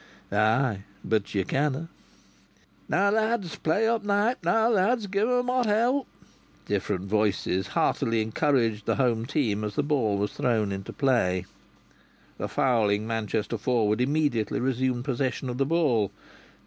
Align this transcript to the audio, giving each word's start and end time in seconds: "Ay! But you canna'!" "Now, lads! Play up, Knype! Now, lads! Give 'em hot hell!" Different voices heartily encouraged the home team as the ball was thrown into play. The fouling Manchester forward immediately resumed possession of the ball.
"Ay! 0.31 0.83
But 1.05 1.35
you 1.35 1.45
canna'!" 1.45 1.87
"Now, 2.89 3.11
lads! 3.11 3.55
Play 3.57 3.87
up, 3.87 4.03
Knype! 4.03 4.43
Now, 4.43 4.67
lads! 4.67 5.05
Give 5.05 5.29
'em 5.29 5.45
hot 5.45 5.67
hell!" 5.67 6.07
Different 6.65 7.05
voices 7.05 7.67
heartily 7.67 8.23
encouraged 8.23 8.87
the 8.87 8.95
home 8.95 9.27
team 9.27 9.63
as 9.63 9.75
the 9.75 9.83
ball 9.83 10.17
was 10.17 10.33
thrown 10.33 10.71
into 10.71 10.91
play. 10.91 11.45
The 12.39 12.49
fouling 12.49 13.05
Manchester 13.05 13.59
forward 13.59 14.01
immediately 14.01 14.59
resumed 14.59 15.05
possession 15.05 15.49
of 15.51 15.59
the 15.59 15.67
ball. 15.67 16.11